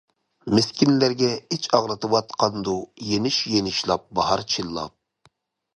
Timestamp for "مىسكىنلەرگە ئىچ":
0.59-1.67